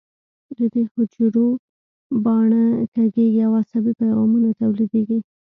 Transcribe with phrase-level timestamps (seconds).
[0.57, 1.47] د دې حجرو
[2.23, 2.63] باڼه
[2.95, 5.19] کږېږي او عصبي پیغامونه تولیدېږي.